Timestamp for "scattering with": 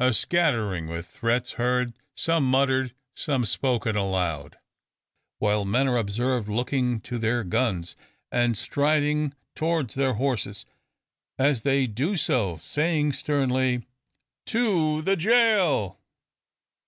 0.12-1.06